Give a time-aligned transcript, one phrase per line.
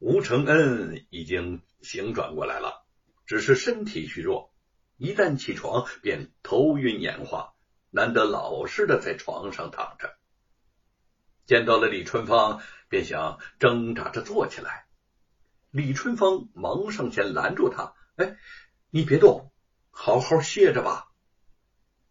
[0.00, 2.84] 吴承恩已经醒转过来了，
[3.26, 4.54] 只是身体虚弱，
[4.96, 7.52] 一旦起床便头晕眼花，
[7.90, 10.16] 难得老实的在床上躺着。
[11.46, 14.86] 见到了李春芳，便想挣扎着坐起来。
[15.70, 18.36] 李春芳忙上前拦住他：“哎，
[18.90, 19.50] 你别动，
[19.90, 21.08] 好好歇着吧。”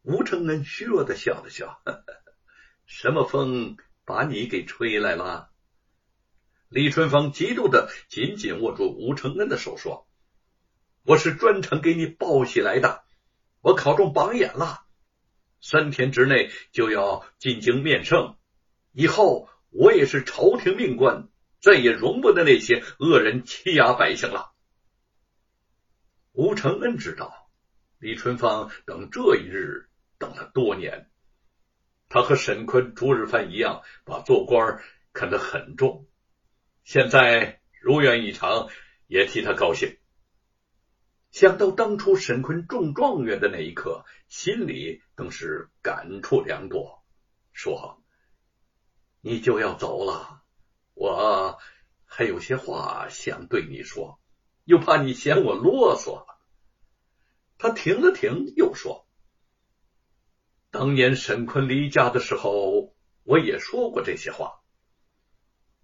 [0.00, 1.82] 吴承恩虚弱的笑了笑
[2.86, 3.76] ：“什么风
[4.06, 5.50] 把你给吹来了？”
[6.74, 10.08] 李春芳嫉妒的紧紧握住吴承恩的手说
[11.06, 13.04] ：“我是专程给你报喜来的，
[13.60, 14.80] 我考中榜眼了，
[15.60, 18.36] 三天之内就要进京面圣。”
[18.90, 21.28] 以后我也是朝廷命官，
[21.60, 24.50] 再也容不得那些恶人欺压百姓了。
[26.32, 27.52] 吴承恩知道
[28.00, 29.88] 李春芳等这一日
[30.18, 31.08] 等了多年，
[32.08, 34.82] 他和沈坤、朱日藩一样，把做官
[35.12, 36.08] 看得很重，
[36.84, 38.68] 现在如愿以偿，
[39.06, 39.98] 也替他高兴。
[41.30, 47.02] 想到当初沈坤中状元的那一刻，心里更是感触良多，
[47.52, 48.00] 说。
[49.22, 50.42] 你就要走了，
[50.92, 51.58] 我
[52.04, 54.20] 还有些话想对你说，
[54.64, 56.26] 又怕你嫌我啰嗦。
[57.56, 59.08] 他停了停，又说
[60.70, 64.60] ：“当年沈坤离家的时候，我也说过这些话。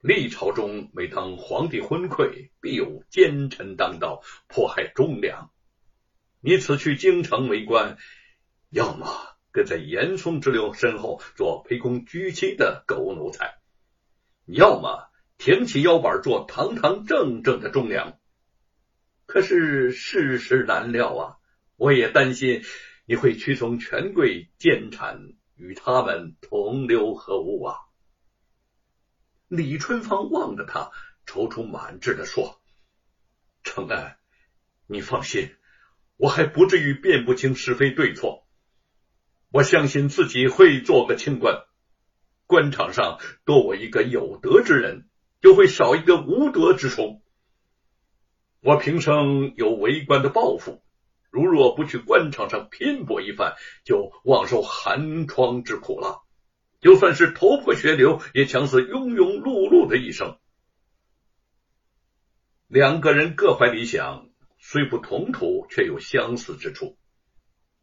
[0.00, 5.50] 历朝中每当皇帝昏聩，必有奸臣当道，迫害忠良。
[6.40, 7.98] 你此去京城为官，
[8.70, 9.06] 要么……”
[9.50, 13.58] 跟在严嵩之流身后做卑躬屈膝的狗奴才，
[14.44, 18.18] 要么挺起腰板做堂堂正正的忠良。
[19.24, 21.36] 可是世事难料啊，
[21.76, 22.62] 我也担心
[23.06, 27.78] 你会屈从权贵奸产，与他们同流合污啊。
[29.48, 30.90] 李春芳望着他，
[31.26, 32.60] 踌躇满志的说
[33.64, 34.14] ：“承恩，
[34.86, 35.56] 你放心，
[36.18, 38.46] 我还不至于辨不清是非对错。”
[39.50, 41.64] 我相信自己会做个清官，
[42.46, 45.08] 官场上多我一个有德之人，
[45.40, 47.22] 就会少一个无德之虫。
[48.60, 50.82] 我平生有为官的抱负，
[51.30, 56.22] 如若不去官场上拼搏一番，就枉受寒窗之苦了。
[56.80, 60.38] 就算是头破血流，也强似庸庸碌碌的一生。
[62.68, 64.28] 两个人各怀理想，
[64.58, 66.96] 虽不同途，却有相似之处。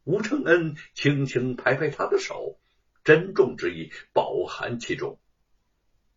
[0.04, 2.60] 吴承恩轻轻拍拍他的手，
[3.04, 5.20] 珍重之意饱含其中。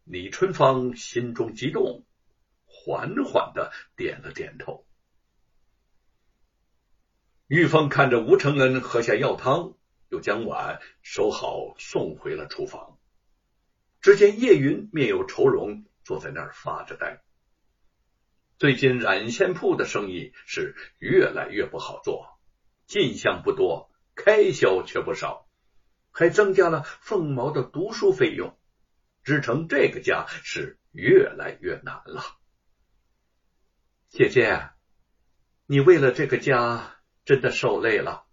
[0.04, 2.04] 李春芳心中激动，
[2.66, 4.84] 缓缓的点了点头。
[7.46, 9.77] 玉凤看着吴承恩喝下药汤，
[10.08, 12.98] 又将碗收好，送回了厨房。
[14.00, 17.22] 只见叶云面有愁容，坐在那儿发着呆。
[18.58, 22.38] 最近染线铺的生意是越来越不好做。
[22.86, 25.46] 进项不多，开销却不少，
[26.10, 28.58] 还增加了凤毛的读书费用，
[29.22, 32.22] 支撑这个家是越来越难了。
[34.08, 34.70] 姐姐，
[35.66, 38.27] 你为了这个家真的受累了。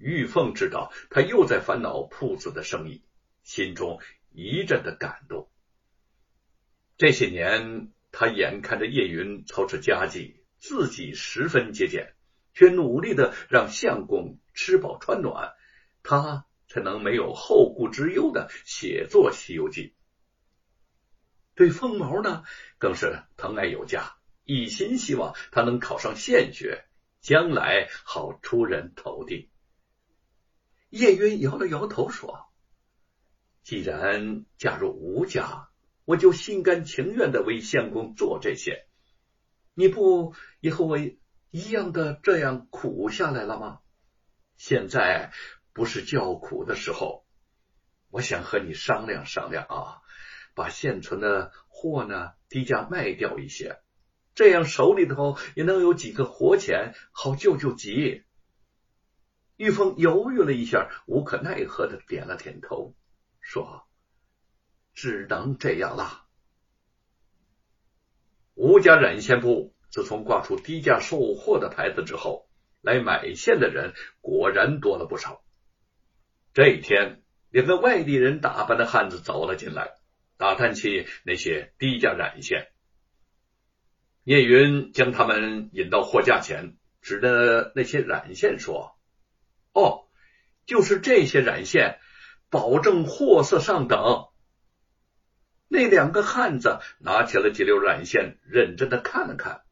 [0.00, 3.04] 玉凤知道他又在烦恼铺子的生意，
[3.44, 4.00] 心中
[4.32, 5.48] 一阵的感动。
[6.96, 12.14] 这些年，他眼看着叶云操持家计，自己十分节俭。
[12.52, 15.54] 却努力的让相公吃饱穿暖，
[16.02, 19.82] 他才能没有后顾之忧的写作《西游记》。
[21.54, 22.42] 对凤毛呢，
[22.76, 26.84] 更是疼爱有加，一心希望他能考上县学，
[27.20, 29.48] 将来好出人头地。
[30.90, 32.46] 叶云摇了摇头说
[33.64, 35.70] ：“既然嫁入吴家，
[36.04, 38.86] 我就心甘情愿的为相公做这些。
[39.74, 40.98] 你不也和我……”
[41.52, 43.80] 一样的这样苦下来了吗？
[44.56, 45.32] 现在
[45.72, 47.26] 不是叫苦的时候，
[48.08, 49.98] 我想和你商量商量啊，
[50.54, 53.80] 把现存的货呢低价卖掉一些，
[54.36, 58.22] 这样手里头也能有几个活钱，好救救急。
[59.60, 62.94] 玉凤犹豫了一下，无可奈何的点了点头，
[63.42, 63.86] 说
[64.94, 66.24] ：“只能这样了。”
[68.56, 69.74] 吴家染线铺。
[69.90, 72.48] 自从挂出低价售货的牌子之后，
[72.80, 73.92] 来买线的人
[74.22, 75.42] 果然多了不少。
[76.54, 79.90] 这一天，两个外地人打扮的汉子走了进来，
[80.38, 82.68] 打探起那些低价染线。
[84.24, 88.96] 叶云将他们引到货架前，指着那些染线说
[89.72, 90.06] ：“哦，
[90.66, 91.98] 就是这些染线，
[92.48, 94.26] 保证货色上等。”
[95.72, 99.62] 那两个汉子拿起了几溜染线，认真的看了看，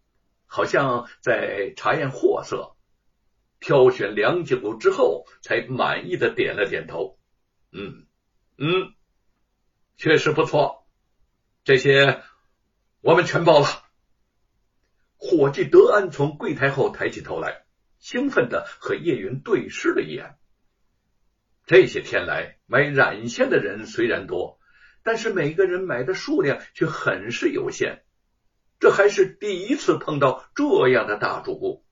[0.47, 2.77] 好像在查验货色，
[3.59, 7.19] 挑选良久之后，才满意的点了点头。
[7.73, 8.07] 嗯
[8.57, 8.95] 嗯，
[9.97, 10.87] 确实不错，
[11.65, 12.23] 这些
[13.01, 13.67] 我们全包了。
[15.17, 17.65] 伙计德安从柜台后抬起头来，
[17.99, 20.37] 兴奋的和叶云对视了一眼。
[21.67, 24.57] 这些天来买染线的人虽然多。
[25.05, 28.03] 但是每个人买的数量却很是有限，
[28.79, 31.87] 这还是第一次碰到这样的大主顾。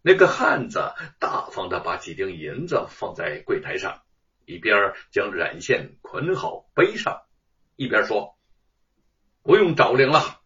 [0.00, 4.02] 那个汉子大方的把几锭银子放在柜台上，
[4.46, 7.22] 一边将染线捆好背上，
[7.76, 8.38] 一边说
[9.42, 10.40] ：“不用找零了。”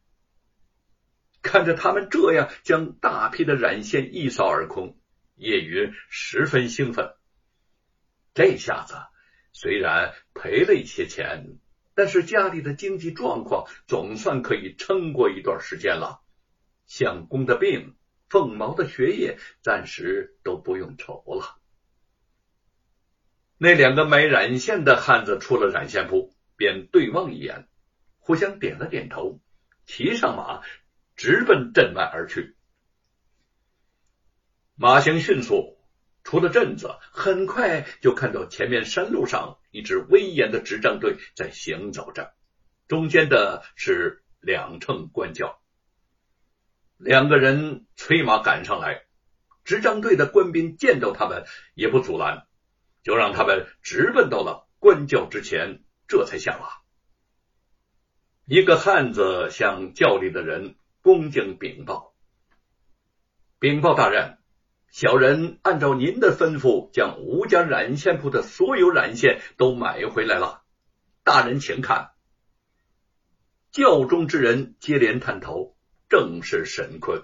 [1.43, 4.99] 看着他们这样将大批的染线一扫而空，
[5.35, 7.15] 叶云十分兴奋。
[8.35, 8.95] 这下子。
[9.51, 11.59] 虽然赔了一些钱，
[11.95, 16.21] 但是家里的经济状况总算可以撑过一段时间了。
[16.87, 17.97] 相公的病，
[18.29, 21.59] 凤毛的学业，暂时都不用愁了。
[23.57, 27.67] 那两个买染线的汉子出了染线铺，便对望一眼，
[28.19, 29.41] 互相点了点头，
[29.87, 30.63] 骑上马，
[31.19, 32.57] 直奔镇外而去。
[34.75, 35.77] 马行迅速。
[36.25, 42.35] 出了镇子，很快就看到前面山路上一支威严的执仗队在行走着，
[42.87, 45.59] 中间的是两乘官轿。
[46.99, 49.07] 两个人催马赶上来，
[49.65, 52.47] 执仗队的官兵见到他们也不阻拦，
[53.03, 56.69] 就让他们直奔到了官轿之前，这才下马。
[58.45, 60.77] 一个汉子向轿里的人
[61.09, 62.13] 恭敬禀报
[63.59, 64.37] ：“禀报大人。”
[64.93, 70.63] 小人按照您的吩咐，将吴家染线铺的所有染线都买回来了。
[71.25, 72.11] 大人，请看。
[73.71, 75.79] 教中之人接连探头，
[76.11, 77.23] 正是沈坤。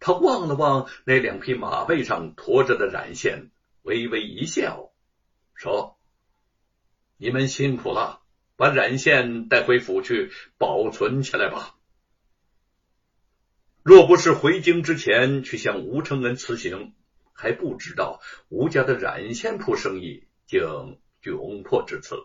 [0.00, 3.52] 他望了望那两匹马背上驮着的染线，
[3.82, 4.90] 微微一笑，
[5.54, 5.96] 说
[7.18, 8.20] ：“你们辛苦了，
[8.56, 11.76] 把染线带回府去保存起来吧。”
[13.88, 16.92] 若不是回京之前去向吴承恩辞行，
[17.32, 18.20] 还不知道
[18.50, 20.60] 吴家的染线铺生意竟
[21.22, 22.16] 窘迫至此。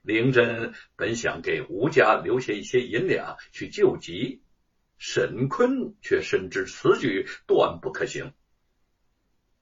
[0.00, 4.40] 灵真本想给吴家留下一些银两去救急，
[4.96, 8.32] 沈坤却深知此举断不可行。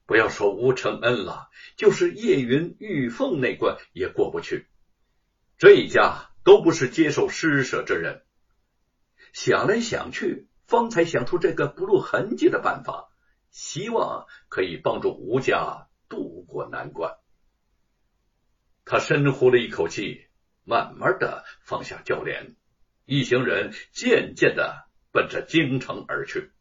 [0.05, 4.65] 不要说吴承恩了，就是叶云、玉凤那关也过不去。
[5.57, 8.23] 这一家都不是接受施舍之人。
[9.33, 10.47] 想来想去。
[10.71, 13.09] 方才想出这个不露痕迹的办法，
[13.49, 17.17] 希望可以帮助吴家渡过难关。
[18.85, 20.27] 他深呼了一口气，
[20.63, 22.55] 慢慢的放下轿帘，
[23.03, 26.53] 一行人渐渐的奔着京城而去。